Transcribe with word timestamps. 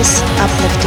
Kunos 0.00 0.22
Uplifting 0.42 0.79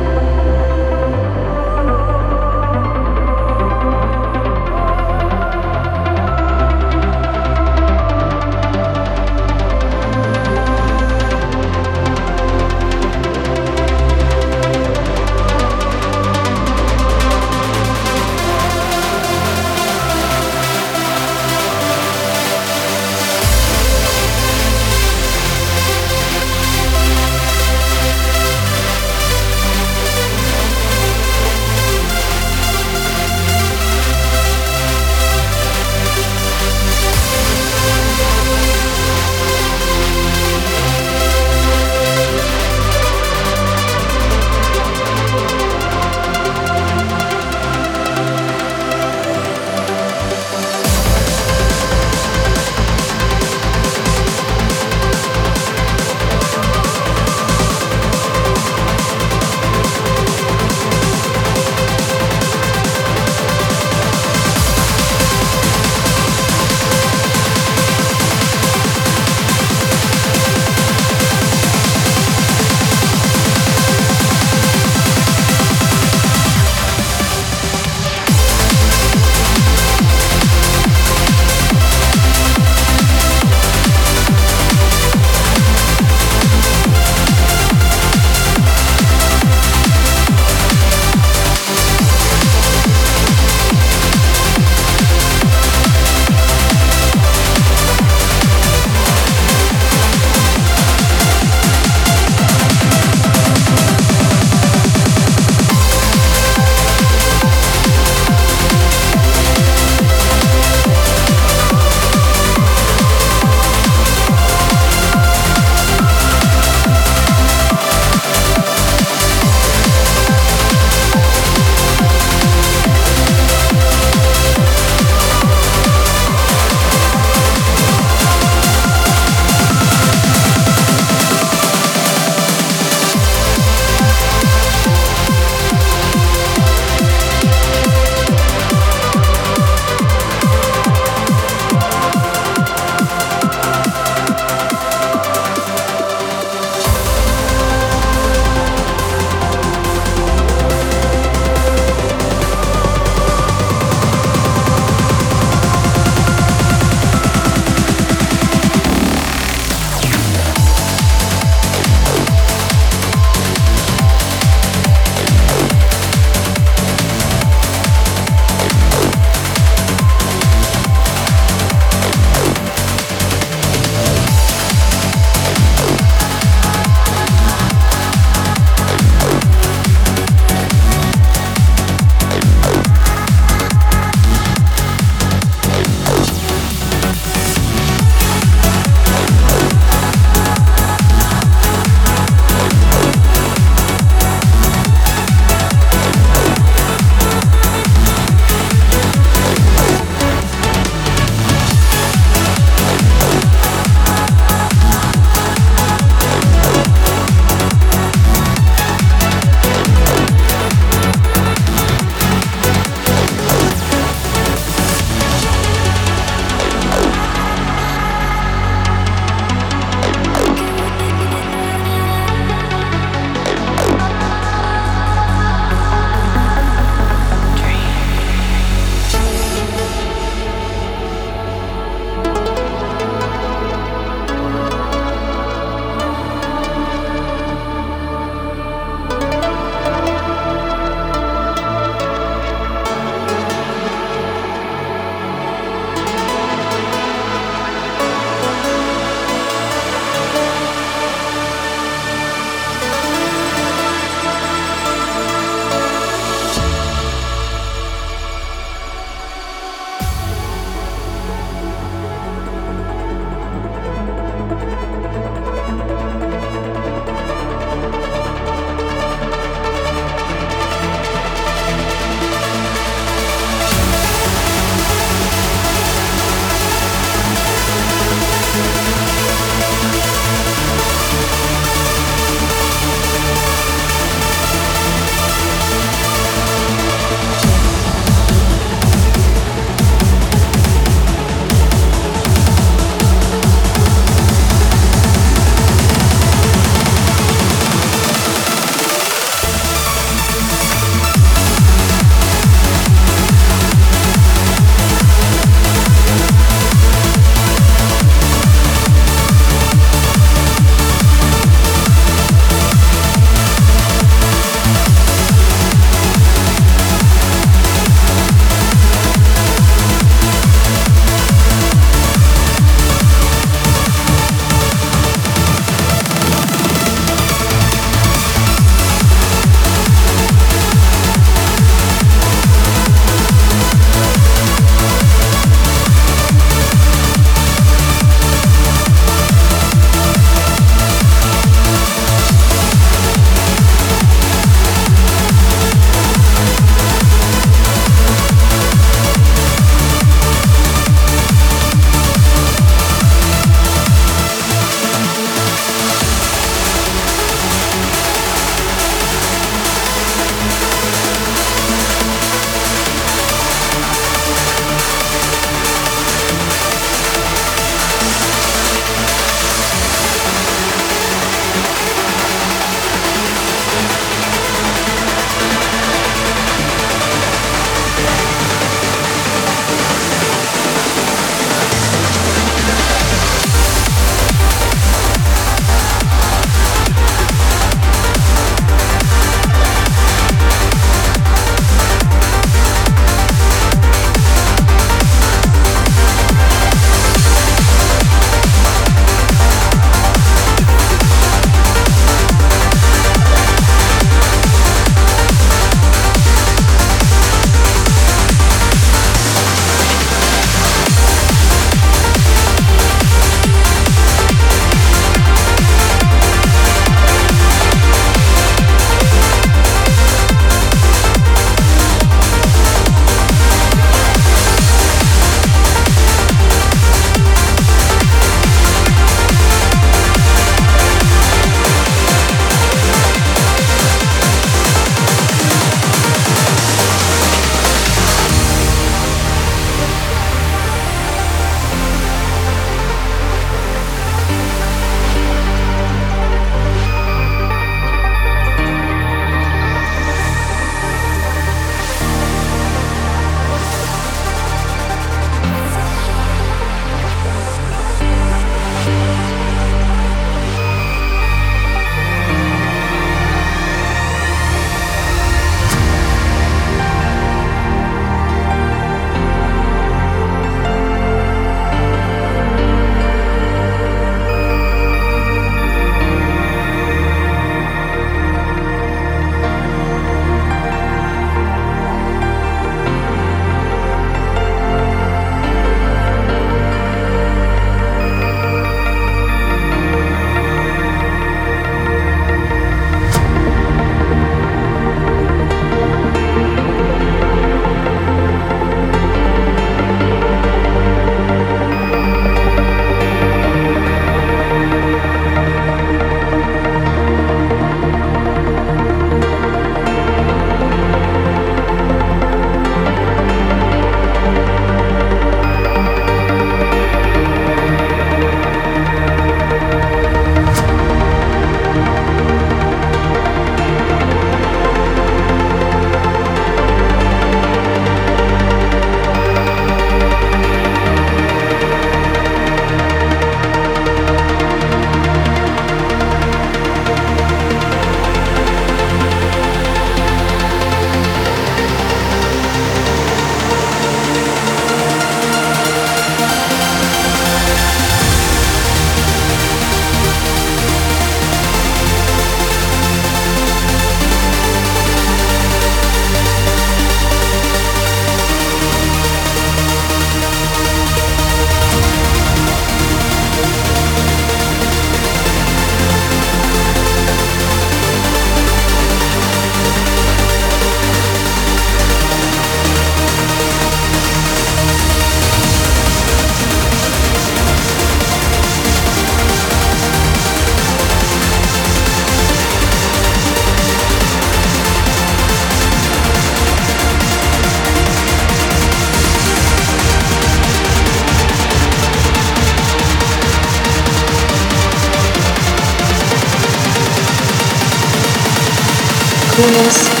coolest, 599.35 600.00